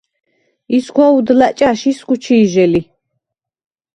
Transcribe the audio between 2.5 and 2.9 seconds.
ლი.